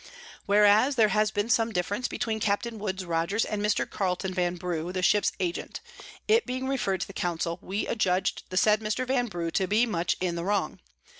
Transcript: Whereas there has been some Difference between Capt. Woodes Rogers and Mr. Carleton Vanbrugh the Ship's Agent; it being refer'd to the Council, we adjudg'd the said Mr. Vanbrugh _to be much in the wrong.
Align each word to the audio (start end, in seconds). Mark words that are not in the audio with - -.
Whereas 0.47 0.95
there 0.95 1.09
has 1.09 1.29
been 1.29 1.47
some 1.47 1.71
Difference 1.71 2.07
between 2.07 2.39
Capt. 2.39 2.65
Woodes 2.65 3.05
Rogers 3.05 3.45
and 3.45 3.61
Mr. 3.61 3.87
Carleton 3.87 4.33
Vanbrugh 4.33 4.91
the 4.91 5.03
Ship's 5.03 5.31
Agent; 5.39 5.79
it 6.27 6.47
being 6.47 6.67
refer'd 6.67 7.01
to 7.01 7.05
the 7.05 7.13
Council, 7.13 7.59
we 7.61 7.85
adjudg'd 7.85 8.41
the 8.49 8.57
said 8.57 8.79
Mr. 8.81 9.05
Vanbrugh 9.05 9.51
_to 9.51 9.69
be 9.69 9.85
much 9.85 10.17
in 10.19 10.33
the 10.33 10.43
wrong. 10.43 10.79